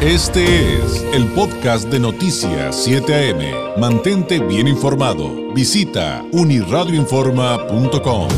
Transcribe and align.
Este 0.00 0.76
es 0.76 1.02
el 1.12 1.26
podcast 1.32 1.88
de 1.88 1.98
Noticias 1.98 2.84
7 2.84 3.32
AM. 3.32 3.80
Mantente 3.80 4.38
bien 4.38 4.68
informado. 4.68 5.52
Visita 5.52 6.24
uniradioinforma.com. 6.30 8.28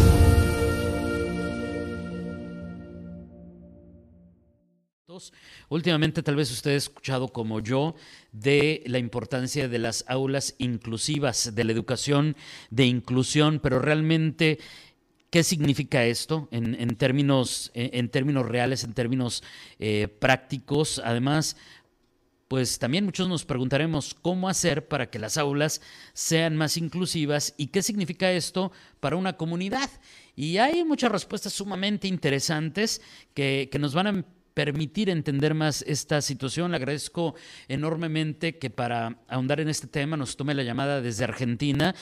Últimamente 5.68 6.22
tal 6.22 6.36
vez 6.36 6.50
usted 6.50 6.70
ha 6.70 6.76
escuchado 6.76 7.28
como 7.28 7.60
yo 7.60 7.94
de 8.32 8.82
la 8.86 8.98
importancia 8.98 9.68
de 9.68 9.78
las 9.78 10.06
aulas 10.08 10.54
inclusivas, 10.56 11.54
de 11.54 11.64
la 11.64 11.72
educación 11.72 12.36
de 12.70 12.86
inclusión, 12.86 13.60
pero 13.62 13.80
realmente 13.80 14.58
¿Qué 15.30 15.44
significa 15.44 16.04
esto 16.04 16.48
en, 16.50 16.96
términos, 16.96 17.70
en, 17.74 18.08
términos 18.08 18.46
reales, 18.46 18.82
en 18.82 18.94
términos 18.94 19.44
eh, 19.78 20.08
prácticos? 20.08 21.00
Además, 21.04 21.56
pues 22.48 22.80
también 22.80 23.04
muchos 23.04 23.28
nos 23.28 23.44
preguntaremos 23.44 24.12
cómo 24.12 24.48
hacer 24.48 24.88
para 24.88 25.08
que 25.08 25.20
las 25.20 25.38
aulas 25.38 25.82
sean 26.14 26.56
más 26.56 26.76
inclusivas 26.76 27.54
y 27.56 27.68
qué 27.68 27.80
significa 27.80 28.32
esto 28.32 28.72
para 28.98 29.14
una 29.14 29.36
comunidad. 29.36 29.88
Y 30.34 30.58
hay 30.58 30.82
muchas 30.84 31.12
respuestas 31.12 31.52
sumamente 31.52 32.08
interesantes 32.08 33.00
que, 33.32 33.68
que 33.70 33.78
nos 33.78 33.94
van 33.94 34.06
a 34.08 34.24
permitir 34.52 35.10
entender 35.10 35.54
más 35.54 35.84
esta 35.86 36.20
situación. 36.20 36.72
Le 36.72 36.78
agradezco 36.78 37.36
enormemente 37.68 38.58
que 38.58 38.68
para 38.68 39.16
ahondar 39.28 39.60
en 39.60 39.68
este 39.68 39.86
tema 39.86 40.16
nos 40.16 40.36
tome 40.36 40.54
la 40.54 40.64
llamada 40.64 41.00
desde 41.00 41.22
Argentina. 41.22 41.94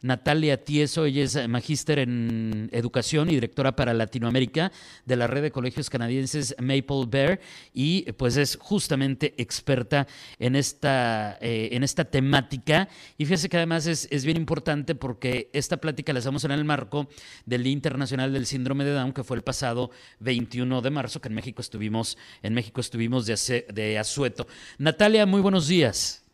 Natalia 0.00 0.62
Tieso, 0.62 1.04
ella 1.06 1.24
es 1.24 1.48
magíster 1.48 1.98
en 1.98 2.68
educación 2.72 3.28
y 3.30 3.34
directora 3.34 3.74
para 3.74 3.92
Latinoamérica 3.94 4.70
de 5.04 5.16
la 5.16 5.26
red 5.26 5.42
de 5.42 5.50
colegios 5.50 5.90
canadienses 5.90 6.54
Maple 6.60 7.06
Bear 7.08 7.40
y 7.74 8.10
pues 8.12 8.36
es 8.36 8.56
justamente 8.60 9.34
experta 9.38 10.06
en 10.38 10.54
esta, 10.54 11.36
eh, 11.40 11.70
en 11.72 11.82
esta 11.82 12.04
temática. 12.04 12.88
Y 13.16 13.24
fíjese 13.24 13.48
que 13.48 13.56
además 13.56 13.86
es, 13.86 14.06
es, 14.10 14.24
bien 14.24 14.36
importante 14.36 14.94
porque 14.94 15.50
esta 15.52 15.78
plática 15.78 16.12
la 16.12 16.20
hacemos 16.20 16.44
en 16.44 16.52
el 16.52 16.64
marco 16.64 17.08
del 17.46 17.64
Día 17.64 17.72
Internacional 17.72 18.32
del 18.32 18.46
Síndrome 18.46 18.84
de 18.84 18.92
Down, 18.92 19.12
que 19.12 19.24
fue 19.24 19.36
el 19.36 19.42
pasado 19.42 19.90
21 20.20 20.80
de 20.80 20.90
marzo, 20.90 21.20
que 21.20 21.28
en 21.28 21.34
México 21.34 21.60
estuvimos, 21.60 22.18
en 22.42 22.54
México 22.54 22.80
estuvimos 22.80 23.26
de, 23.26 23.66
de 23.72 23.98
asueto. 23.98 24.46
Natalia, 24.78 25.26
muy 25.26 25.40
buenos 25.40 25.66
días. 25.66 26.27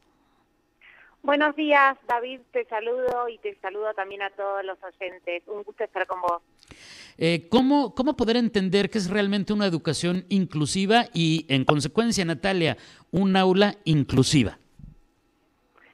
Buenos 1.25 1.57
días, 1.57 1.97
David, 2.07 2.43
te 2.53 2.67
saludo 2.67 3.31
y 3.31 3.39
te 3.39 3.55
saludo 3.63 3.95
también 3.95 4.21
a 4.21 4.29
todos 4.29 4.63
los 4.63 4.77
oyentes. 4.85 5.43
Un 5.47 5.63
gusto 5.63 5.83
estar 5.83 6.07
con 6.07 6.21
vos. 6.21 6.43
Eh, 7.17 7.49
¿cómo, 7.49 7.95
¿Cómo 7.95 8.15
poder 8.15 8.37
entender 8.37 8.91
que 8.91 8.99
es 8.99 9.09
realmente 9.09 9.55
una 9.55 9.65
educación 9.65 10.27
inclusiva 10.29 11.07
y, 11.15 11.47
en 11.49 11.65
consecuencia, 11.65 12.27
Natalia, 12.27 12.77
un 13.11 13.35
aula 13.37 13.77
inclusiva? 13.85 14.59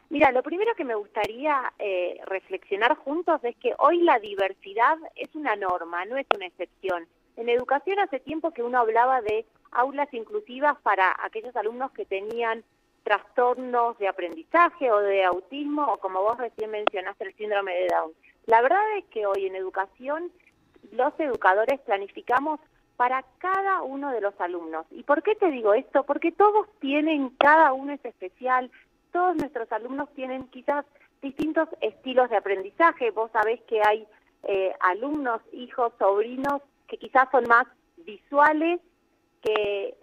Mira, 0.09 0.33
lo 0.33 0.43
primero 0.43 0.75
que 0.75 0.85
me 0.85 0.97
gustaría 0.97 1.73
eh, 1.79 2.21
reflexionar 2.27 2.97
juntos 2.97 3.39
es 3.45 3.55
que 3.59 3.73
hoy 3.79 4.03
la 4.03 4.19
diversidad 4.19 4.99
es 5.15 5.33
una 5.37 5.55
norma, 5.55 6.05
no 6.07 6.17
es 6.17 6.27
una 6.35 6.47
excepción. 6.47 7.07
En 7.37 7.49
educación 7.49 8.01
hace 8.01 8.19
tiempo 8.19 8.51
que 8.51 8.65
uno 8.65 8.81
hablaba 8.81 9.23
de 9.23 9.47
aulas 9.71 10.13
inclusivas 10.13 10.77
para 10.83 11.15
aquellos 11.25 11.55
alumnos 11.55 11.93
que 11.93 12.05
tenían 12.05 12.65
trastornos 13.03 13.99
de 13.99 14.09
aprendizaje 14.09 14.91
o 14.91 14.99
de 14.99 15.25
autismo 15.25 15.85
o 15.85 15.99
como 15.99 16.23
vos 16.23 16.39
recién 16.39 16.71
mencionaste 16.71 17.25
el 17.25 17.35
síndrome 17.35 17.75
de 17.75 17.89
Down. 17.89 18.13
La 18.47 18.63
verdad 18.63 18.99
es 18.99 19.05
que 19.07 19.27
hoy 19.27 19.47
en 19.47 19.57
educación 19.57 20.31
los 20.93 21.13
educadores 21.19 21.81
planificamos 21.81 22.61
para 22.97 23.25
cada 23.39 23.83
uno 23.83 24.11
de 24.11 24.21
los 24.21 24.39
alumnos. 24.41 24.87
¿Y 24.91 25.05
por 25.05 25.23
qué 25.23 25.35
te 25.35 25.51
digo 25.51 25.73
esto? 25.73 26.05
Porque 26.05 26.33
todos 26.33 26.69
tienen, 26.81 27.31
cada 27.39 27.73
uno 27.73 27.93
es 27.93 28.05
especial, 28.05 28.71
todos 29.13 29.37
nuestros 29.37 29.71
alumnos 29.73 30.09
tienen 30.15 30.49
quizás 30.49 30.85
distintos 31.23 31.69
estilos 31.81 32.29
de 32.31 32.37
aprendizaje. 32.37 33.11
Vos 33.11 33.31
sabés 33.33 33.61
que 33.63 33.81
hay 33.83 34.07
eh, 34.43 34.75
alumnos, 34.81 35.41
hijos, 35.53 35.93
sobrinos 35.99 36.63
que 36.89 36.99
quizás 36.99 37.29
son 37.31 37.45
más 37.49 37.67
visuales, 37.99 38.81
que 39.43 39.95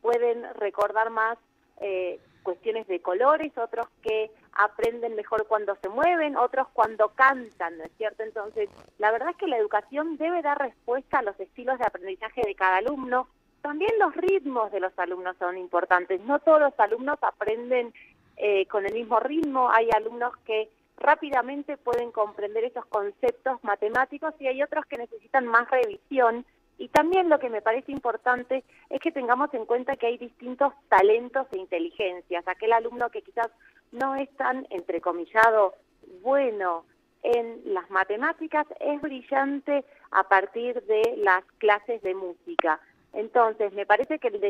pueden 0.00 0.44
recordar 0.54 1.10
más 1.10 1.38
eh, 1.80 2.18
cuestiones 2.44 2.86
de 2.86 3.00
colores, 3.00 3.56
otros 3.58 3.88
que 4.02 4.30
aprenden 4.52 5.16
mejor 5.16 5.48
cuando 5.48 5.74
se 5.82 5.88
mueven, 5.88 6.36
otros 6.36 6.68
cuando 6.72 7.08
cantan, 7.08 7.78
¿no 7.78 7.84
es 7.84 7.90
cierto? 7.96 8.22
Entonces, 8.22 8.68
la 8.98 9.10
verdad 9.10 9.30
es 9.30 9.36
que 9.36 9.48
la 9.48 9.58
educación 9.58 10.16
debe 10.16 10.42
dar 10.42 10.58
respuesta 10.58 11.18
a 11.18 11.22
los 11.22 11.38
estilos 11.40 11.78
de 11.80 11.86
aprendizaje 11.86 12.42
de 12.46 12.54
cada 12.54 12.76
alumno. 12.76 13.26
También 13.62 13.90
los 13.98 14.14
ritmos 14.14 14.70
de 14.70 14.78
los 14.78 14.96
alumnos 14.96 15.36
son 15.38 15.58
importantes. 15.58 16.20
No 16.20 16.38
todos 16.38 16.60
los 16.60 16.78
alumnos 16.78 17.18
aprenden 17.22 17.92
eh, 18.36 18.66
con 18.66 18.86
el 18.86 18.92
mismo 18.92 19.18
ritmo. 19.18 19.70
Hay 19.70 19.88
alumnos 19.96 20.36
que 20.44 20.68
rápidamente 20.98 21.76
pueden 21.76 22.12
comprender 22.12 22.64
esos 22.64 22.86
conceptos 22.86 23.62
matemáticos 23.64 24.34
y 24.38 24.46
hay 24.46 24.62
otros 24.62 24.84
que 24.86 24.98
necesitan 24.98 25.46
más 25.46 25.68
revisión 25.70 26.44
y 26.78 26.88
también 26.88 27.28
lo 27.28 27.38
que 27.38 27.50
me 27.50 27.62
parece 27.62 27.92
importante 27.92 28.64
es 28.90 29.00
que 29.00 29.12
tengamos 29.12 29.52
en 29.54 29.64
cuenta 29.64 29.96
que 29.96 30.06
hay 30.06 30.18
distintos 30.18 30.72
talentos 30.88 31.46
e 31.52 31.58
inteligencias. 31.58 32.46
Aquel 32.48 32.72
alumno 32.72 33.10
que 33.10 33.22
quizás 33.22 33.48
no 33.92 34.16
es 34.16 34.28
tan, 34.36 34.66
entrecomillado, 34.70 35.74
bueno 36.22 36.84
en 37.22 37.72
las 37.72 37.88
matemáticas, 37.90 38.66
es 38.80 39.00
brillante 39.00 39.84
a 40.10 40.24
partir 40.24 40.82
de 40.82 41.14
las 41.16 41.42
clases 41.58 42.02
de 42.02 42.14
música. 42.14 42.80
Entonces, 43.14 43.72
me 43.72 43.86
parece 43.86 44.18
que 44.18 44.28
el 44.28 44.40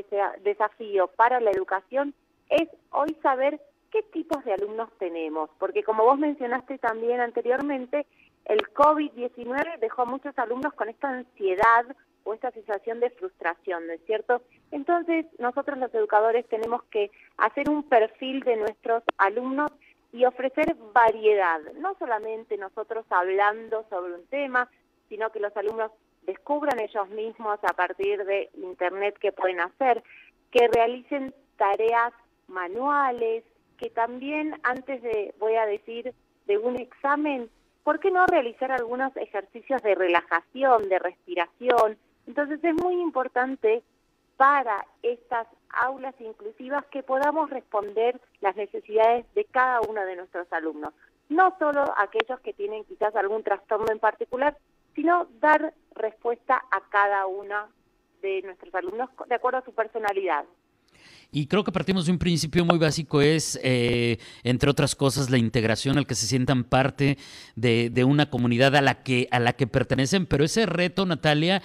desafío 0.42 1.06
para 1.08 1.38
la 1.38 1.52
educación 1.52 2.14
es 2.48 2.68
hoy 2.90 3.16
saber 3.22 3.60
qué 3.92 4.02
tipos 4.02 4.44
de 4.44 4.54
alumnos 4.54 4.88
tenemos, 4.98 5.50
porque 5.58 5.84
como 5.84 6.04
vos 6.04 6.18
mencionaste 6.18 6.78
también 6.78 7.20
anteriormente, 7.20 8.06
el 8.46 8.58
COVID-19 8.72 9.78
dejó 9.78 10.02
a 10.02 10.06
muchos 10.06 10.36
alumnos 10.36 10.74
con 10.74 10.88
esta 10.88 11.10
ansiedad 11.10 11.86
o 12.24 12.34
esta 12.34 12.50
sensación 12.50 13.00
de 13.00 13.10
frustración, 13.10 13.86
¿no 13.86 13.92
es 13.92 14.04
cierto? 14.06 14.42
Entonces, 14.70 15.26
nosotros 15.38 15.78
los 15.78 15.94
educadores 15.94 16.46
tenemos 16.48 16.82
que 16.84 17.10
hacer 17.36 17.68
un 17.68 17.82
perfil 17.84 18.40
de 18.40 18.56
nuestros 18.56 19.02
alumnos 19.18 19.70
y 20.12 20.24
ofrecer 20.24 20.76
variedad, 20.92 21.60
no 21.78 21.94
solamente 21.98 22.56
nosotros 22.56 23.04
hablando 23.10 23.84
sobre 23.90 24.14
un 24.14 24.26
tema, 24.26 24.70
sino 25.08 25.30
que 25.30 25.40
los 25.40 25.56
alumnos 25.56 25.90
descubran 26.22 26.80
ellos 26.80 27.08
mismos 27.10 27.58
a 27.62 27.72
partir 27.74 28.24
de 28.24 28.48
Internet 28.54 29.16
qué 29.20 29.32
pueden 29.32 29.60
hacer, 29.60 30.02
que 30.50 30.68
realicen 30.68 31.34
tareas 31.56 32.12
manuales, 32.48 33.44
que 33.76 33.90
también 33.90 34.58
antes 34.62 35.02
de, 35.02 35.34
voy 35.38 35.56
a 35.56 35.66
decir, 35.66 36.14
de 36.46 36.58
un 36.58 36.76
examen, 36.76 37.50
¿por 37.82 38.00
qué 38.00 38.10
no 38.10 38.24
realizar 38.26 38.70
algunos 38.70 39.16
ejercicios 39.16 39.82
de 39.82 39.94
relajación, 39.94 40.88
de 40.88 40.98
respiración, 40.98 41.98
entonces 42.26 42.62
es 42.62 42.74
muy 42.74 43.00
importante 43.00 43.82
para 44.36 44.86
estas 45.02 45.46
aulas 45.70 46.14
inclusivas 46.20 46.84
que 46.86 47.02
podamos 47.02 47.50
responder 47.50 48.20
las 48.40 48.56
necesidades 48.56 49.26
de 49.34 49.44
cada 49.44 49.80
uno 49.82 50.04
de 50.04 50.16
nuestros 50.16 50.52
alumnos, 50.52 50.92
no 51.28 51.56
solo 51.58 51.84
aquellos 51.96 52.40
que 52.40 52.52
tienen 52.52 52.84
quizás 52.84 53.14
algún 53.16 53.42
trastorno 53.42 53.86
en 53.90 53.98
particular, 53.98 54.56
sino 54.94 55.26
dar 55.40 55.74
respuesta 55.94 56.62
a 56.70 56.80
cada 56.90 57.26
uno 57.26 57.68
de 58.22 58.42
nuestros 58.42 58.74
alumnos 58.74 59.10
de 59.26 59.34
acuerdo 59.34 59.58
a 59.58 59.64
su 59.64 59.72
personalidad. 59.72 60.44
Y 61.30 61.46
creo 61.46 61.64
que 61.64 61.72
partimos 61.72 62.06
de 62.06 62.12
un 62.12 62.18
principio 62.18 62.64
muy 62.64 62.78
básico, 62.78 63.20
es, 63.20 63.58
eh, 63.64 64.18
entre 64.44 64.70
otras 64.70 64.94
cosas, 64.94 65.30
la 65.30 65.38
integración, 65.38 65.98
al 65.98 66.06
que 66.06 66.14
se 66.14 66.28
sientan 66.28 66.62
parte 66.62 67.18
de, 67.56 67.90
de, 67.90 68.04
una 68.04 68.30
comunidad 68.30 68.76
a 68.76 68.80
la, 68.80 69.02
que, 69.02 69.26
a 69.32 69.40
la 69.40 69.54
que 69.54 69.66
pertenecen. 69.66 70.26
Pero 70.26 70.44
ese 70.44 70.64
reto, 70.64 71.06
Natalia, 71.06 71.60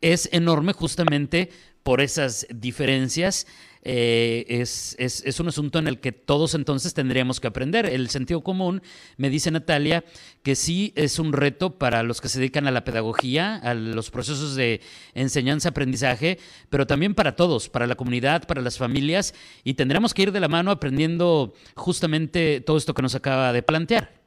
es 0.00 0.28
enorme 0.32 0.72
justamente 0.72 1.50
por 1.82 2.00
esas 2.00 2.46
diferencias. 2.50 3.46
Eh, 3.84 4.44
es, 4.48 4.94
es, 5.00 5.24
es, 5.26 5.40
un 5.40 5.48
asunto 5.48 5.80
en 5.80 5.88
el 5.88 5.98
que 5.98 6.12
todos 6.12 6.54
entonces 6.54 6.94
tendríamos 6.94 7.40
que 7.40 7.48
aprender. 7.48 7.86
El 7.86 8.10
sentido 8.10 8.42
común, 8.42 8.80
me 9.16 9.28
dice 9.28 9.50
Natalia, 9.50 10.04
que 10.44 10.54
sí 10.54 10.92
es 10.94 11.18
un 11.18 11.32
reto 11.32 11.78
para 11.78 12.04
los 12.04 12.20
que 12.20 12.28
se 12.28 12.38
dedican 12.38 12.68
a 12.68 12.70
la 12.70 12.84
pedagogía, 12.84 13.56
a 13.56 13.74
los 13.74 14.12
procesos 14.12 14.54
de 14.54 14.80
enseñanza-aprendizaje, 15.14 16.38
pero 16.70 16.86
también 16.86 17.14
para 17.14 17.34
todos, 17.34 17.68
para 17.68 17.88
la 17.88 17.96
comunidad, 17.96 18.46
para 18.46 18.62
las 18.62 18.78
familias, 18.78 19.34
y 19.64 19.74
tendremos 19.74 20.14
que 20.14 20.22
ir 20.22 20.32
de 20.32 20.40
la 20.40 20.48
mano 20.48 20.70
aprendiendo 20.70 21.52
justamente 21.74 22.60
todo 22.60 22.76
esto 22.76 22.94
que 22.94 23.02
nos 23.02 23.16
acaba 23.16 23.52
de 23.52 23.64
plantear. 23.64 24.22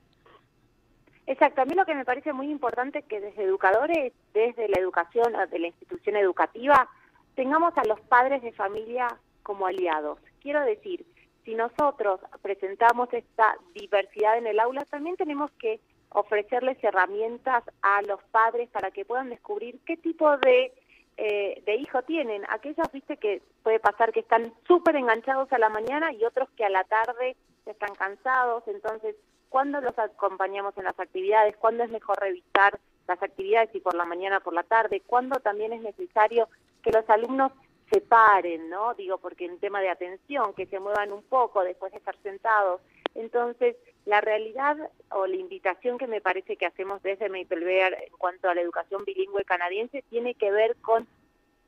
Exacto, 1.27 1.61
a 1.61 1.65
mí 1.65 1.73
lo 1.73 1.85
que 1.85 1.95
me 1.95 2.05
parece 2.05 2.33
muy 2.33 2.51
importante 2.51 2.99
es 2.99 3.05
que 3.05 3.19
desde 3.19 3.43
educadores, 3.43 4.13
desde 4.33 4.67
la 4.67 4.79
educación, 4.79 5.33
de 5.49 5.59
la 5.59 5.67
institución 5.67 6.17
educativa, 6.17 6.87
tengamos 7.35 7.77
a 7.77 7.85
los 7.85 7.99
padres 8.01 8.41
de 8.41 8.51
familia 8.51 9.07
como 9.43 9.67
aliados. 9.67 10.19
Quiero 10.41 10.61
decir, 10.61 11.05
si 11.43 11.55
nosotros 11.55 12.19
presentamos 12.41 13.13
esta 13.13 13.57
diversidad 13.73 14.37
en 14.37 14.47
el 14.47 14.59
aula, 14.59 14.85
también 14.85 15.15
tenemos 15.15 15.51
que 15.59 15.79
ofrecerles 16.09 16.81
herramientas 16.83 17.63
a 17.81 18.01
los 18.03 18.23
padres 18.31 18.69
para 18.69 18.91
que 18.91 19.05
puedan 19.05 19.29
descubrir 19.29 19.79
qué 19.85 19.97
tipo 19.97 20.37
de 20.37 20.73
eh, 21.17 21.63
de 21.65 21.75
hijo 21.75 22.01
tienen. 22.03 22.43
Aquellos, 22.49 22.91
viste, 22.91 23.15
que 23.15 23.41
puede 23.63 23.79
pasar 23.79 24.11
que 24.11 24.19
están 24.19 24.53
súper 24.67 24.97
enganchados 24.97 25.51
a 25.53 25.57
la 25.57 25.69
mañana 25.69 26.11
y 26.11 26.25
otros 26.25 26.49
que 26.57 26.65
a 26.65 26.69
la 26.69 26.83
tarde 26.83 27.37
están 27.65 27.95
cansados. 27.95 28.63
Entonces, 28.67 29.15
¿cuándo 29.47 29.79
los 29.79 29.97
acompañamos 29.97 30.77
en 30.77 30.83
las 30.83 30.99
actividades? 30.99 31.55
¿Cuándo 31.55 31.83
es 31.85 31.89
mejor 31.89 32.19
revisar 32.19 32.79
las 33.07 33.23
actividades 33.23 33.73
y 33.73 33.79
por 33.79 33.95
la 33.95 34.03
mañana, 34.03 34.41
por 34.41 34.53
la 34.53 34.63
tarde? 34.63 35.01
¿Cuándo 35.07 35.39
también 35.39 35.71
es 35.71 35.81
necesario 35.81 36.49
que 36.85 36.91
los 36.91 37.09
alumnos 37.09 37.51
se 37.91 37.99
paren, 37.99 38.69
¿no? 38.69 38.93
Digo, 38.93 39.17
porque 39.17 39.45
en 39.45 39.59
tema 39.59 39.81
de 39.81 39.89
atención, 39.89 40.53
que 40.53 40.67
se 40.67 40.79
muevan 40.79 41.11
un 41.11 41.23
poco 41.23 41.63
después 41.63 41.91
de 41.91 41.97
estar 41.97 42.15
sentados. 42.21 42.79
Entonces, 43.15 43.75
la 44.05 44.21
realidad 44.21 44.77
o 45.09 45.25
la 45.25 45.35
invitación 45.35 45.97
que 45.97 46.05
me 46.05 46.21
parece 46.21 46.57
que 46.57 46.67
hacemos 46.67 47.01
desde 47.01 47.27
Maple 47.27 47.65
Bear 47.65 47.93
en 47.93 48.13
cuanto 48.17 48.49
a 48.49 48.53
la 48.53 48.61
educación 48.61 49.03
bilingüe 49.03 49.43
canadiense 49.45 50.03
tiene 50.09 50.35
que 50.35 50.51
ver 50.51 50.75
con 50.77 51.07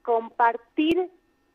compartir 0.03 1.09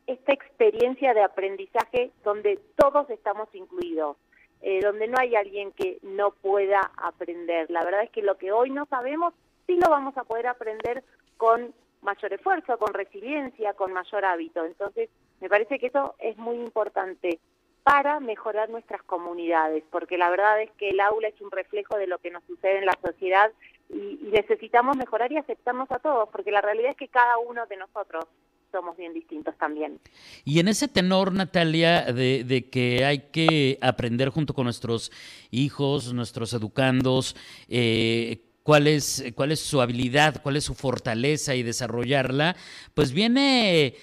esta 0.09 0.33
experiencia 0.33 1.15
de 1.15 1.23
aprendizaje 1.23 2.11
donde 2.25 2.59
todos 2.77 3.09
estamos 3.11 3.49
incluidos, 3.55 4.17
eh, 4.61 4.81
donde 4.81 5.07
no 5.07 5.19
hay 5.21 5.37
alguien 5.37 5.71
que 5.71 5.99
no 6.03 6.33
pueda 6.33 6.91
aprender. 6.97 7.71
La 7.71 7.85
verdad 7.85 8.03
es 8.03 8.11
que 8.11 8.23
lo 8.23 8.37
que 8.39 8.51
hoy 8.51 8.71
no 8.71 8.87
sabemos 8.87 9.35
sí 9.69 9.77
lo 9.77 9.89
vamos 9.89 10.17
a 10.17 10.25
poder 10.25 10.49
aprender 10.49 11.05
con 11.37 11.73
mayor 12.03 12.33
esfuerzo, 12.33 12.79
con 12.79 12.93
resiliencia, 12.93 13.75
con 13.75 13.93
mayor 13.93 14.25
hábito. 14.25 14.65
Entonces, 14.65 15.09
me 15.41 15.49
parece 15.49 15.79
que 15.79 15.87
eso 15.87 16.15
es 16.19 16.37
muy 16.37 16.57
importante 16.57 17.39
para 17.83 18.21
mejorar 18.21 18.71
nuestras 18.71 19.03
comunidades, 19.03 19.83
porque 19.91 20.17
la 20.17 20.31
verdad 20.31 20.63
es 20.63 20.71
que 20.73 20.91
el 20.91 21.01
aula 21.01 21.29
es 21.29 21.41
un 21.41 21.51
reflejo 21.51 21.97
de 21.97 22.07
lo 22.07 22.19
que 22.19 22.31
nos 22.31 22.45
sucede 22.45 22.79
en 22.79 22.87
la 22.87 22.97
sociedad 23.05 23.51
y, 23.89 24.19
necesitamos 24.33 24.97
mejorar 24.97 25.31
y 25.33 25.37
aceptarnos 25.37 25.91
a 25.91 25.99
todos, 25.99 26.29
porque 26.31 26.51
la 26.51 26.61
realidad 26.61 26.93
es 26.93 26.97
que 26.97 27.09
cada 27.09 27.39
uno 27.39 27.67
de 27.67 27.77
nosotros 27.77 28.25
somos 28.71 28.97
bien 28.97 29.13
distintos 29.13 29.55
también. 29.59 30.01
Y 30.45 30.61
en 30.61 30.69
ese 30.69 30.89
tenor, 30.89 31.33
Natalia, 31.33 32.05
de, 32.05 32.69
que 32.71 33.05
hay 33.05 33.31
que 33.31 33.79
aprender 33.83 34.31
junto 34.31 34.55
con 34.55 34.65
nuestros 34.65 35.13
hijos, 35.51 36.15
nuestros 36.15 36.55
educandos, 36.55 37.37
eh, 37.69 38.41
cuál 38.63 38.87
es, 38.87 39.25
cuál 39.35 39.53
es 39.53 39.61
su 39.61 39.81
habilidad, 39.81 40.43
cuál 40.43 40.57
es 40.57 40.65
su 40.65 40.75
fortaleza 40.75 41.55
y 41.55 41.63
desarrollarla, 41.63 42.57
pues 42.95 43.13
viene 43.13 43.97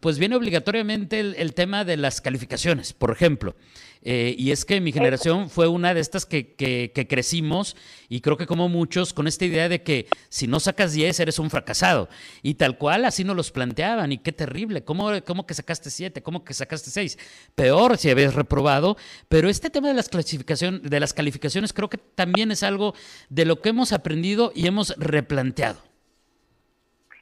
pues 0.00 0.18
viene 0.18 0.36
obligatoriamente 0.36 1.20
el, 1.20 1.54
tema 1.54 1.84
de 1.84 1.96
las 1.96 2.20
calificaciones, 2.20 2.92
por 2.92 3.10
ejemplo. 3.10 3.54
Eh, 4.02 4.36
y 4.38 4.52
es 4.52 4.64
que 4.64 4.80
mi 4.80 4.92
generación 4.92 5.50
fue 5.50 5.66
una 5.66 5.92
de 5.92 6.00
estas 6.00 6.26
que, 6.26 6.54
que, 6.54 7.06
crecimos 7.08 7.76
y 8.08 8.20
creo 8.20 8.36
que 8.36 8.46
como 8.46 8.68
muchos 8.68 9.12
con 9.12 9.26
esta 9.26 9.44
idea 9.44 9.68
de 9.68 9.82
que 9.82 10.06
si 10.28 10.46
no 10.46 10.60
sacas 10.60 10.92
10 10.92 11.18
eres 11.20 11.38
un 11.38 11.50
fracasado. 11.50 12.08
Y 12.42 12.54
tal 12.54 12.78
cual 12.78 13.04
así 13.04 13.24
nos 13.24 13.36
los 13.36 13.50
planteaban 13.50 14.12
y 14.12 14.18
qué 14.18 14.32
terrible, 14.32 14.84
¿cómo, 14.84 15.10
cómo 15.24 15.46
que 15.46 15.54
sacaste 15.54 15.90
7? 15.90 16.22
¿Cómo 16.22 16.44
que 16.44 16.54
sacaste 16.54 16.90
6? 16.90 17.18
Peor 17.54 17.96
si 17.96 18.10
habías 18.10 18.34
reprobado. 18.34 18.96
Pero 19.28 19.48
este 19.48 19.70
tema 19.70 19.88
de 19.88 19.94
las, 19.94 20.08
clasificación, 20.08 20.82
de 20.82 21.00
las 21.00 21.12
calificaciones 21.12 21.72
creo 21.72 21.90
que 21.90 21.98
también 21.98 22.50
es 22.50 22.62
algo 22.62 22.94
de 23.28 23.44
lo 23.44 23.60
que 23.60 23.70
hemos 23.70 23.92
aprendido 23.92 24.52
y 24.54 24.66
hemos 24.66 24.94
replanteado. 24.98 25.85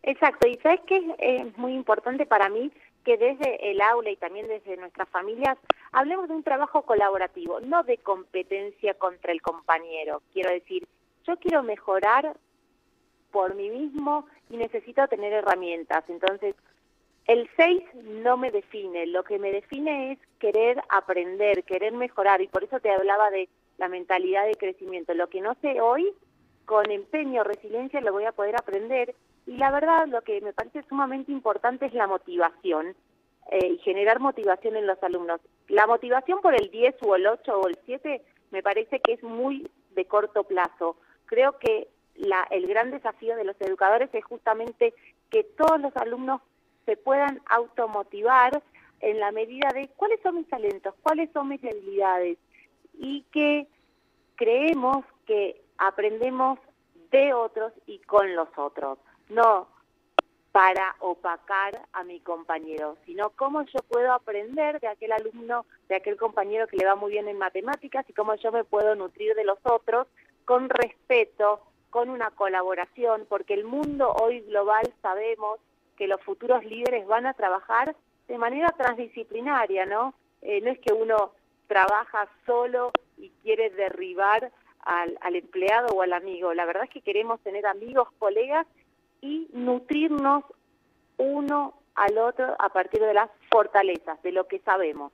Exacto, 0.06 0.46
y 0.46 0.56
sabes 0.56 0.80
que 0.82 1.02
es 1.18 1.56
muy 1.56 1.72
importante 1.72 2.26
para 2.26 2.50
mí 2.50 2.70
que 3.04 3.16
desde 3.16 3.70
el 3.70 3.80
aula 3.80 4.10
y 4.10 4.16
también 4.16 4.46
desde 4.48 4.76
nuestras 4.76 5.08
familias 5.08 5.56
hablemos 5.92 6.28
de 6.28 6.34
un 6.34 6.42
trabajo 6.42 6.82
colaborativo, 6.82 7.60
no 7.60 7.82
de 7.84 7.96
competencia 7.96 8.92
contra 8.94 9.32
el 9.32 9.40
compañero. 9.40 10.20
Quiero 10.34 10.50
decir, 10.50 10.86
yo 11.26 11.38
quiero 11.38 11.62
mejorar 11.62 12.36
por 13.30 13.54
mí 13.54 13.70
mismo 13.70 14.26
y 14.50 14.58
necesito 14.58 15.08
tener 15.08 15.32
herramientas. 15.32 16.04
Entonces, 16.08 16.54
el 17.26 17.48
6 17.56 17.82
no 18.04 18.36
me 18.36 18.50
define, 18.50 19.06
lo 19.06 19.24
que 19.24 19.38
me 19.38 19.52
define 19.52 20.12
es 20.12 20.18
querer 20.38 20.82
aprender, 20.90 21.64
querer 21.64 21.94
mejorar 21.94 22.42
y 22.42 22.48
por 22.48 22.62
eso 22.62 22.78
te 22.78 22.90
hablaba 22.90 23.30
de 23.30 23.48
la 23.78 23.88
mentalidad 23.88 24.44
de 24.44 24.54
crecimiento. 24.54 25.14
Lo 25.14 25.30
que 25.30 25.40
no 25.40 25.56
sé 25.62 25.80
hoy, 25.80 26.12
con 26.66 26.90
empeño, 26.90 27.42
resiliencia, 27.42 28.02
lo 28.02 28.12
voy 28.12 28.24
a 28.24 28.32
poder 28.32 28.54
aprender 28.56 29.14
y 29.46 29.56
la 29.56 29.70
verdad, 29.70 30.06
lo 30.08 30.22
que 30.22 30.40
me 30.40 30.52
parece 30.52 30.82
sumamente 30.88 31.30
importante 31.30 31.86
es 31.86 31.94
la 31.94 32.06
motivación 32.06 32.94
eh, 33.50 33.66
y 33.66 33.78
generar 33.78 34.20
motivación 34.20 34.76
en 34.76 34.86
los 34.86 35.02
alumnos. 35.02 35.40
La 35.68 35.86
motivación 35.86 36.40
por 36.40 36.54
el 36.54 36.70
10 36.70 36.96
o 37.02 37.14
el 37.14 37.26
8 37.26 37.60
o 37.60 37.68
el 37.68 37.78
7 37.84 38.22
me 38.50 38.62
parece 38.62 39.00
que 39.00 39.12
es 39.12 39.22
muy 39.22 39.70
de 39.94 40.06
corto 40.06 40.44
plazo. 40.44 40.96
Creo 41.26 41.58
que 41.58 41.88
la, 42.16 42.46
el 42.50 42.66
gran 42.66 42.90
desafío 42.90 43.36
de 43.36 43.44
los 43.44 43.60
educadores 43.60 44.08
es 44.14 44.24
justamente 44.24 44.94
que 45.30 45.44
todos 45.44 45.80
los 45.80 45.94
alumnos 45.96 46.40
se 46.86 46.96
puedan 46.96 47.40
automotivar 47.46 48.62
en 49.00 49.20
la 49.20 49.30
medida 49.32 49.68
de 49.74 49.88
cuáles 49.96 50.20
son 50.22 50.36
mis 50.36 50.48
talentos, 50.48 50.94
cuáles 51.02 51.30
son 51.32 51.48
mis 51.48 51.62
habilidades 51.62 52.38
y 52.94 53.22
que 53.32 53.66
creemos 54.36 55.04
que 55.26 55.60
aprendemos 55.76 56.58
de 57.10 57.34
otros 57.34 57.72
y 57.86 57.98
con 58.00 58.34
los 58.34 58.48
otros 58.56 58.98
no 59.28 59.68
para 60.54 60.94
opacar 61.00 61.80
a 61.92 62.04
mi 62.04 62.20
compañero, 62.20 62.96
sino 63.04 63.30
cómo 63.30 63.62
yo 63.62 63.80
puedo 63.88 64.12
aprender 64.12 64.78
de 64.78 64.86
aquel 64.86 65.10
alumno, 65.10 65.66
de 65.88 65.96
aquel 65.96 66.16
compañero 66.16 66.68
que 66.68 66.76
le 66.76 66.86
va 66.86 66.94
muy 66.94 67.10
bien 67.10 67.26
en 67.26 67.38
matemáticas 67.38 68.08
y 68.08 68.12
cómo 68.12 68.36
yo 68.36 68.52
me 68.52 68.62
puedo 68.62 68.94
nutrir 68.94 69.34
de 69.34 69.42
los 69.42 69.58
otros 69.64 70.06
con 70.44 70.68
respeto, 70.68 71.60
con 71.90 72.08
una 72.08 72.30
colaboración, 72.30 73.26
porque 73.28 73.54
el 73.54 73.64
mundo 73.64 74.12
hoy 74.12 74.42
global 74.42 74.94
sabemos 75.02 75.58
que 75.96 76.06
los 76.06 76.20
futuros 76.22 76.64
líderes 76.64 77.04
van 77.04 77.26
a 77.26 77.34
trabajar 77.34 77.96
de 78.28 78.38
manera 78.38 78.68
transdisciplinaria, 78.76 79.86
¿no? 79.86 80.14
Eh, 80.40 80.60
no 80.60 80.70
es 80.70 80.78
que 80.78 80.92
uno 80.92 81.32
trabaja 81.66 82.28
solo 82.46 82.92
y 83.16 83.30
quiere 83.42 83.70
derribar 83.70 84.52
al, 84.84 85.18
al 85.20 85.34
empleado 85.34 85.96
o 85.96 86.02
al 86.02 86.12
amigo. 86.12 86.54
La 86.54 86.64
verdad 86.64 86.84
es 86.84 86.90
que 86.90 87.00
queremos 87.00 87.40
tener 87.40 87.66
amigos, 87.66 88.08
colegas 88.20 88.68
y 89.24 89.48
nutrirnos 89.54 90.44
uno 91.16 91.80
al 91.94 92.18
otro 92.18 92.54
a 92.58 92.68
partir 92.68 93.00
de 93.00 93.14
las 93.14 93.30
fortalezas, 93.50 94.22
de 94.22 94.32
lo 94.32 94.46
que 94.46 94.58
sabemos. 94.58 95.12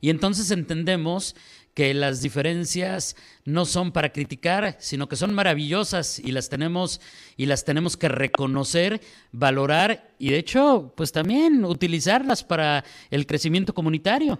Y 0.00 0.10
entonces 0.10 0.52
entendemos 0.52 1.34
que 1.74 1.92
las 1.92 2.22
diferencias 2.22 3.16
no 3.44 3.64
son 3.64 3.92
para 3.92 4.12
criticar, 4.12 4.76
sino 4.78 5.08
que 5.08 5.16
son 5.16 5.34
maravillosas 5.34 6.20
y 6.20 6.30
las 6.30 6.48
tenemos 6.48 7.00
y 7.36 7.46
las 7.46 7.64
tenemos 7.64 7.96
que 7.96 8.08
reconocer, 8.08 9.00
valorar 9.32 10.10
y 10.18 10.30
de 10.30 10.38
hecho, 10.38 10.92
pues 10.96 11.10
también 11.10 11.64
utilizarlas 11.64 12.44
para 12.44 12.84
el 13.10 13.26
crecimiento 13.26 13.74
comunitario. 13.74 14.38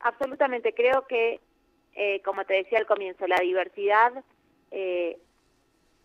Absolutamente, 0.00 0.74
creo 0.74 1.06
que 1.06 1.40
eh, 1.94 2.20
como 2.24 2.44
te 2.44 2.54
decía 2.54 2.78
al 2.78 2.86
comienzo, 2.86 3.28
la 3.28 3.38
diversidad 3.38 4.12
eh, 4.72 5.18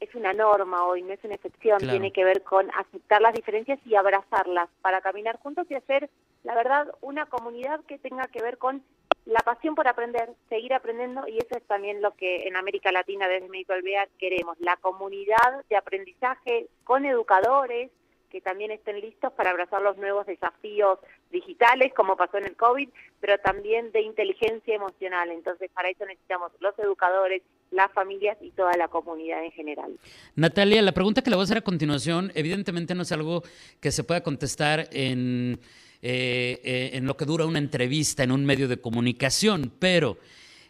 es 0.10 0.16
una 0.16 0.34
norma 0.34 0.86
hoy, 0.86 1.04
no 1.04 1.14
es 1.14 1.24
una 1.24 1.36
excepción, 1.36 1.80
tiene 1.80 2.12
que 2.12 2.24
ver 2.24 2.44
con 2.44 2.70
aceptar 2.72 3.22
las 3.22 3.34
diferencias 3.34 3.80
y 3.86 3.96
abrazarlas 3.96 4.70
para 4.82 5.02
caminar 5.02 5.40
juntos 5.40 5.68
y 5.70 5.76
hacer, 5.76 6.10
la 6.44 6.56
verdad, 6.56 6.88
una 7.02 7.28
comunidad 7.28 7.82
que 7.86 8.00
tenga 8.00 8.26
que 8.28 8.42
ver 8.42 8.58
con 8.58 8.84
la 9.26 9.40
pasión 9.42 9.76
por 9.76 9.88
aprender, 9.88 10.32
seguir 10.50 10.74
aprendiendo 10.74 11.28
y 11.28 11.38
eso 11.38 11.56
es 11.56 11.64
también 11.68 12.02
lo 12.02 12.12
que 12.16 12.48
en 12.48 12.56
América 12.56 12.92
Latina 12.92 13.28
desde 13.28 13.50
Médico 13.50 13.74
Alvear 13.74 14.10
queremos, 14.18 14.60
la 14.60 14.78
comunidad 14.78 15.64
de 15.70 15.78
aprendizaje 15.78 16.68
con 16.84 17.06
educadores, 17.06 17.92
que 18.30 18.42
también 18.42 18.72
estén 18.72 19.02
listos 19.02 19.34
para 19.34 19.52
abrazar 19.52 19.82
los 19.82 19.98
nuevos 19.98 20.26
desafíos 20.26 21.00
digitales, 21.32 21.94
como 21.96 22.16
pasó 22.16 22.38
en 22.38 22.46
el 22.46 22.56
COVID, 22.56 22.90
pero 23.20 23.38
también 23.40 23.92
de 23.92 24.02
inteligencia 24.02 24.76
emocional. 24.76 25.30
Entonces, 25.32 25.70
para 25.74 25.90
eso 25.90 26.06
necesitamos 26.06 26.52
los 26.60 26.78
educadores, 26.80 27.42
las 27.72 27.92
familias 27.92 28.38
y 28.42 28.52
toda 28.52 28.74
la 28.78 28.88
comunidad 28.88 29.44
en 29.44 29.52
general. 29.52 30.00
Natalia, 30.36 30.82
la 30.82 30.92
pregunta 30.92 31.22
que 31.22 31.30
le 31.30 31.36
voy 31.36 31.44
a 31.44 31.46
hacer 31.46 31.58
a 31.58 31.62
continuación, 31.62 32.32
evidentemente 32.36 32.96
no 32.96 33.04
es 33.04 33.12
algo 33.12 33.44
que 33.80 33.92
se 33.92 34.04
pueda 34.04 34.22
contestar 34.22 34.88
en, 34.92 35.60
eh, 36.02 36.60
eh, 36.64 36.90
en 36.94 37.06
lo 37.06 37.18
que 37.18 37.26
dura 37.26 37.46
una 37.46 37.60
entrevista 37.60 38.24
en 38.24 38.32
un 38.32 38.46
medio 38.46 38.68
de 38.68 38.80
comunicación, 38.80 39.72
pero 39.80 40.18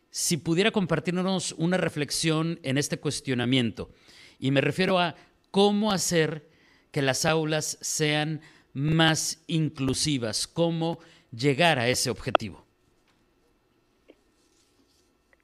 si 0.09 0.37
pudiera 0.37 0.71
compartirnos 0.71 1.53
una 1.57 1.77
reflexión 1.77 2.59
en 2.63 2.77
este 2.77 2.99
cuestionamiento, 2.99 3.89
y 4.39 4.51
me 4.51 4.61
refiero 4.61 4.97
a 4.97 5.15
cómo 5.51 5.91
hacer 5.91 6.49
que 6.91 7.01
las 7.01 7.25
aulas 7.25 7.77
sean 7.81 8.41
más 8.74 9.43
inclusivas, 9.48 10.48
cómo 10.48 11.00
llegar 11.31 11.79
a 11.79 11.88
ese 11.88 12.10
objetivo. 12.10 12.63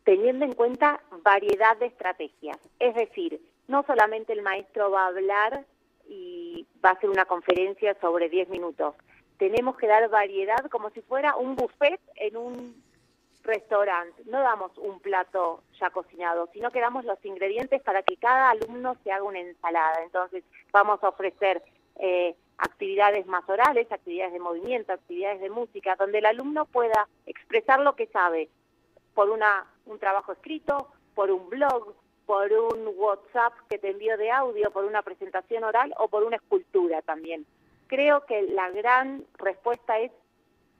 Teniendo 0.04 0.46
en 0.46 0.54
cuenta 0.54 1.02
variedad 1.24 1.78
de 1.78 1.88
estrategias, 1.88 2.58
es 2.80 2.94
decir, 2.96 3.42
no 3.68 3.84
solamente 3.88 4.34
el 4.34 4.44
maestro 4.44 4.92
va 4.92 5.06
a 5.06 5.08
hablar 5.08 5.66
y 6.08 6.68
va 6.84 6.92
a 6.92 6.94
hacer 6.94 7.10
una 7.10 7.25
conferencia 7.25 7.98
sobre 8.00 8.30
10 8.30 8.50
minutos, 8.50 8.94
tenemos 9.38 9.75
que 9.78 9.88
dar 9.88 10.08
variedad 10.10 10.70
como 10.70 10.92
si 10.92 11.02
fuera 11.02 11.36
un 11.36 11.56
buffet 11.56 12.00
en 12.16 12.38
un 12.38 12.85
restaurante. 13.46 14.24
No 14.25 14.40
damos 14.42 14.78
un 14.78 15.00
plato 15.00 15.64
ya 15.80 15.90
cocinado, 15.90 16.50
sino 16.54 16.72
que 16.72 16.82
damos 16.82 17.06
los 17.06 17.24
ingredientes 17.24 17.82
para 17.82 18.04
que 18.04 18.18
cada 18.18 18.50
alumno 18.50 18.96
se 19.04 19.12
haga 19.12 19.24
una 19.24 19.40
ensalada. 19.40 20.04
Entonces, 20.04 20.44
vamos 20.72 21.04
a 21.04 21.10
ofrecer 21.10 21.64
eh, 21.98 22.36
actividades 22.58 23.25
más 23.28 23.48
orales, 23.48 23.92
actividades 23.92 24.34
de 24.34 24.40
movimiento, 24.40 24.94
actividades 24.94 25.42
de 25.42 25.50
música, 25.50 25.96
donde 25.96 26.20
el 26.20 26.25
alumno 26.25 26.66
pueda 26.66 27.08
expresar 27.25 27.80
lo 27.80 27.96
que 27.96 28.08
sabe 28.08 28.50
por 29.14 29.30
una, 29.30 29.66
un 29.86 30.00
trabajo 30.00 30.32
escrito, 30.34 30.90
por 31.14 31.32
un 31.32 31.50
blog, 31.50 31.94
por 32.25 32.52
un 32.52 32.92
WhatsApp 32.96 33.54
que 33.70 33.78
te 33.78 33.92
envío 33.92 34.18
de 34.18 34.32
audio, 34.32 34.72
por 34.72 34.86
una 34.86 35.02
presentación 35.02 35.64
oral 35.64 35.94
o 35.98 36.08
por 36.08 36.24
una 36.24 36.38
escultura 36.38 37.02
también. 37.02 37.46
Creo 37.88 38.25
que 38.25 38.42
la 38.44 38.70
gran 38.72 39.24
respuesta 39.38 40.00
es 40.00 40.12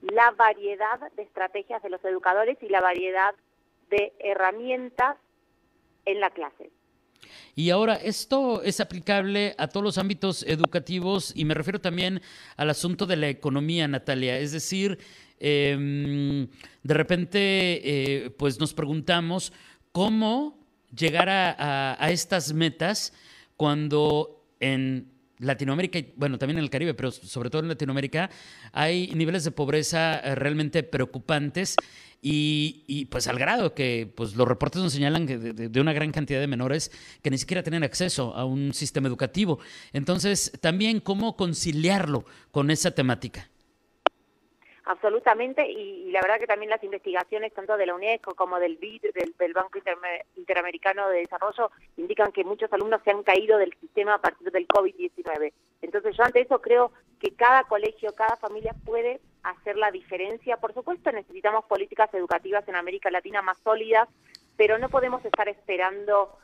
la 0.02 0.30
variedad 0.32 1.00
de 1.16 1.22
estrategias 1.22 1.82
de 1.82 1.90
los 1.90 2.04
educadores 2.04 2.58
y 2.62 2.68
la 2.68 2.80
variedad 2.80 3.34
de 3.90 4.12
herramientas 4.18 5.16
en 6.04 6.20
la 6.20 6.30
clase. 6.30 6.70
Y 7.54 7.70
ahora, 7.70 7.94
esto 7.94 8.62
es 8.62 8.80
aplicable 8.80 9.54
a 9.58 9.68
todos 9.68 9.82
los 9.82 9.98
ámbitos 9.98 10.42
educativos 10.44 11.32
y 11.34 11.44
me 11.44 11.54
refiero 11.54 11.80
también 11.80 12.20
al 12.56 12.70
asunto 12.70 13.06
de 13.06 13.16
la 13.16 13.28
economía, 13.28 13.88
Natalia. 13.88 14.38
Es 14.38 14.52
decir, 14.52 14.98
em, 15.40 16.48
de 16.82 16.94
repente, 16.94 17.38
eh, 17.38 18.30
pues 18.30 18.60
nos 18.60 18.74
preguntamos 18.74 19.52
cómo 19.92 20.58
llegar 20.94 21.28
a, 21.28 21.96
a 21.98 22.10
estas 22.10 22.52
metas 22.52 23.12
cuando 23.56 24.44
en 24.60 25.15
Latinoamérica, 25.38 25.98
y 25.98 26.12
bueno, 26.16 26.38
también 26.38 26.58
en 26.58 26.64
el 26.64 26.70
Caribe, 26.70 26.94
pero 26.94 27.10
sobre 27.10 27.50
todo 27.50 27.62
en 27.62 27.68
Latinoamérica, 27.68 28.30
hay 28.72 29.08
niveles 29.14 29.44
de 29.44 29.50
pobreza 29.50 30.18
eh, 30.18 30.34
realmente 30.34 30.82
preocupantes 30.82 31.76
y, 32.22 33.04
pues 33.10 33.28
al 33.28 33.38
grado 33.38 33.74
que 33.74 34.10
pues, 34.12 34.34
los 34.34 34.48
reportes 34.48 34.82
nos 34.82 34.92
señalan 34.92 35.26
de, 35.26 35.52
de, 35.52 35.80
una 35.80 35.92
gran 35.92 36.10
cantidad 36.10 36.40
de 36.40 36.48
menores 36.48 36.90
que 37.22 37.30
ni 37.30 37.38
siquiera 37.38 37.62
tienen 37.62 37.84
acceso 37.84 38.34
a 38.34 38.44
un 38.44 38.74
sistema 38.74 39.06
educativo. 39.06 39.60
Entonces, 39.92 40.50
también 40.60 40.98
cómo 40.98 41.36
conciliarlo 41.36 42.24
con 42.50 42.70
esa 42.70 42.90
temática 42.90 43.48
absolutamente, 44.86 45.68
y, 45.68 46.10
la 46.10 46.20
verdad 46.22 46.38
que 46.38 46.46
también 46.46 46.70
las 46.70 46.82
investigaciones 46.82 47.52
tanto 47.52 47.76
de 47.76 47.86
la 47.86 47.94
UNESCO 47.94 48.34
como 48.34 48.58
del 48.58 48.76
BID, 48.76 49.12
del, 49.12 49.52
Banco 49.52 49.78
Interamericano 50.36 51.08
de 51.08 51.18
Desarrollo, 51.18 51.70
indican 51.96 52.32
que 52.32 52.44
muchos 52.44 52.72
alumnos 52.72 53.02
se 53.02 53.10
han 53.10 53.22
caído 53.22 53.58
del 53.58 53.74
sistema 53.80 54.14
a 54.14 54.20
partir 54.20 54.50
del 54.50 54.66
COVID-19. 54.66 55.52
Entonces 55.82 56.16
yo 56.16 56.24
ante 56.24 56.40
eso 56.40 56.60
creo 56.60 56.92
que 57.20 57.34
cada 57.34 57.64
colegio, 57.64 58.14
cada 58.14 58.36
familia 58.36 58.74
puede 58.84 59.20
hacer 59.42 59.76
la 59.76 59.90
diferencia. 59.90 60.56
Por 60.56 60.72
supuesto 60.72 61.10
necesitamos 61.12 61.64
políticas 61.64 62.12
educativas 62.14 62.66
en 62.68 62.76
América 62.76 63.10
Latina 63.10 63.42
más 63.42 63.58
sólidas, 63.58 64.08
pero 64.56 64.78
no 64.78 64.88
podemos 64.88 65.24
estar 65.24 65.48
esperando 65.48 66.38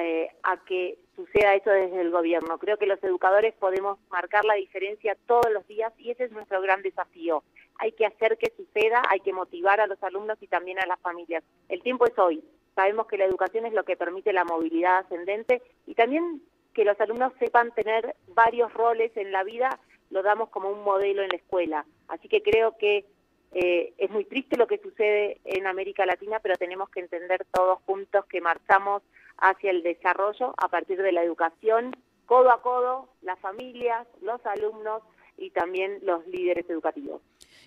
eh, 0.00 0.28
a 0.42 0.56
que 0.64 0.98
suceda 1.16 1.54
eso 1.54 1.70
desde 1.70 2.00
el 2.00 2.10
gobierno. 2.10 2.58
Creo 2.58 2.78
que 2.78 2.86
los 2.86 3.02
educadores 3.02 3.54
podemos 3.54 3.98
marcar 4.10 4.44
la 4.44 4.54
diferencia 4.54 5.16
todos 5.26 5.50
los 5.52 5.66
días 5.66 5.92
y 5.98 6.10
ese 6.10 6.24
es 6.24 6.32
nuestro 6.32 6.60
gran 6.62 6.82
desafío. 6.82 7.42
Hay 7.78 7.92
que 7.92 8.06
hacer 8.06 8.38
que 8.38 8.52
suceda, 8.56 9.02
hay 9.10 9.20
que 9.20 9.32
motivar 9.32 9.80
a 9.80 9.86
los 9.86 10.02
alumnos 10.02 10.38
y 10.40 10.46
también 10.46 10.78
a 10.78 10.86
las 10.86 11.00
familias. 11.00 11.44
El 11.68 11.82
tiempo 11.82 12.06
es 12.06 12.18
hoy. 12.18 12.42
Sabemos 12.74 13.06
que 13.06 13.18
la 13.18 13.26
educación 13.26 13.66
es 13.66 13.74
lo 13.74 13.84
que 13.84 13.96
permite 13.96 14.32
la 14.32 14.44
movilidad 14.44 14.98
ascendente 14.98 15.60
y 15.86 15.94
también 15.94 16.42
que 16.72 16.84
los 16.84 16.98
alumnos 17.00 17.32
sepan 17.38 17.72
tener 17.72 18.16
varios 18.28 18.72
roles 18.72 19.14
en 19.16 19.30
la 19.30 19.44
vida, 19.44 19.78
lo 20.10 20.22
damos 20.22 20.48
como 20.48 20.70
un 20.70 20.82
modelo 20.84 21.22
en 21.22 21.28
la 21.28 21.36
escuela. 21.36 21.84
Así 22.08 22.28
que 22.28 22.42
creo 22.42 22.76
que 22.78 23.04
eh, 23.54 23.92
es 23.98 24.10
muy 24.10 24.24
triste 24.24 24.56
lo 24.56 24.66
que 24.66 24.78
sucede 24.78 25.40
en 25.44 25.66
América 25.66 26.06
Latina, 26.06 26.40
pero 26.40 26.56
tenemos 26.56 26.88
que 26.88 27.00
entender 27.00 27.44
todos 27.52 27.80
juntos 27.86 28.24
que 28.26 28.40
marchamos 28.40 29.02
hacia 29.36 29.70
el 29.70 29.82
desarrollo 29.82 30.54
a 30.56 30.68
partir 30.68 31.00
de 31.02 31.12
la 31.12 31.22
educación, 31.22 31.94
codo 32.26 32.50
a 32.50 32.62
codo, 32.62 33.08
las 33.20 33.38
familias, 33.40 34.06
los 34.22 34.44
alumnos 34.46 35.02
y 35.36 35.50
también 35.50 35.98
los 36.02 36.26
líderes 36.26 36.68
educativos. 36.70 37.20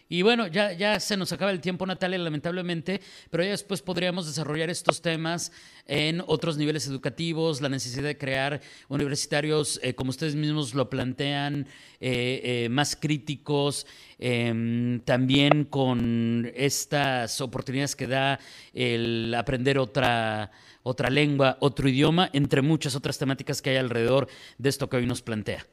Y 0.07 0.21
bueno, 0.21 0.45
ya, 0.45 0.71
ya 0.73 0.99
se 0.99 1.17
nos 1.17 1.31
acaba 1.31 1.49
el 1.49 1.61
tiempo, 1.61 1.85
Natalia, 1.85 2.19
lamentablemente, 2.19 3.01
pero 3.31 3.43
ya 3.43 3.49
después 3.49 3.81
podríamos 3.81 4.27
desarrollar 4.27 4.69
estos 4.69 5.01
temas 5.01 5.51
en 5.87 6.21
otros 6.27 6.57
niveles 6.57 6.87
educativos, 6.87 7.59
la 7.59 7.69
necesidad 7.69 8.03
de 8.03 8.17
crear 8.17 8.61
universitarios, 8.87 9.79
eh, 9.81 9.95
como 9.95 10.11
ustedes 10.11 10.35
mismos 10.35 10.75
lo 10.75 10.91
plantean, 10.91 11.67
eh, 11.99 12.41
eh, 12.43 12.69
más 12.69 12.95
críticos, 12.95 13.87
em, 14.19 14.99
también 15.01 15.65
con 15.65 16.51
estas 16.55 17.41
oportunidades 17.41 17.95
que 17.95 18.05
da 18.05 18.39
el 18.73 19.33
aprender 19.33 19.79
otra, 19.79 20.51
otra 20.83 21.09
lengua, 21.09 21.57
otro 21.61 21.89
idioma, 21.89 22.29
entre 22.33 22.61
muchas 22.61 22.95
otras 22.95 23.17
temáticas 23.17 23.61
que 23.61 23.71
hay 23.71 23.77
alrededor 23.77 24.27
de 24.59 24.69
esto 24.69 24.87
que 24.87 24.97
hoy 24.97 25.07
nos 25.07 25.23
plantea. 25.23 25.65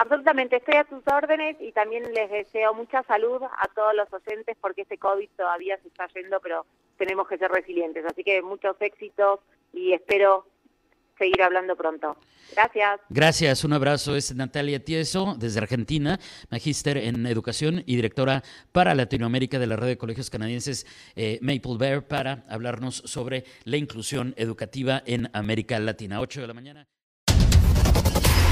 Absolutamente, 0.00 0.56
estoy 0.56 0.76
a 0.76 0.86
sus 0.88 1.06
órdenes 1.12 1.58
y 1.60 1.72
también 1.72 2.10
les 2.14 2.30
deseo 2.30 2.72
mucha 2.72 3.02
salud 3.02 3.42
a 3.42 3.68
todos 3.74 3.94
los 3.94 4.08
oyentes 4.10 4.56
porque 4.58 4.80
este 4.80 4.96
COVID 4.96 5.28
todavía 5.36 5.76
se 5.82 5.88
está 5.88 6.06
yendo, 6.14 6.40
pero 6.40 6.64
tenemos 6.96 7.28
que 7.28 7.36
ser 7.36 7.50
resilientes. 7.50 8.06
Así 8.06 8.24
que 8.24 8.40
muchos 8.40 8.80
éxitos 8.80 9.40
y 9.74 9.92
espero 9.92 10.46
seguir 11.18 11.42
hablando 11.42 11.76
pronto. 11.76 12.16
Gracias. 12.56 12.98
Gracias, 13.10 13.62
un 13.62 13.74
abrazo. 13.74 14.16
Es 14.16 14.34
Natalia 14.34 14.82
Tieso, 14.82 15.34
desde 15.38 15.60
Argentina, 15.60 16.18
magíster 16.50 16.96
en 16.96 17.26
educación 17.26 17.82
y 17.84 17.96
directora 17.96 18.42
para 18.72 18.94
Latinoamérica 18.94 19.58
de 19.58 19.66
la 19.66 19.76
Red 19.76 19.88
de 19.88 19.98
Colegios 19.98 20.30
Canadienses 20.30 20.86
eh, 21.14 21.38
Maple 21.42 21.76
Bear, 21.78 22.08
para 22.08 22.46
hablarnos 22.48 23.02
sobre 23.04 23.44
la 23.64 23.76
inclusión 23.76 24.32
educativa 24.38 25.02
en 25.04 25.28
América 25.34 25.78
Latina. 25.78 26.22
8 26.22 26.40
de 26.40 26.46
la 26.46 26.54
mañana. 26.54 26.88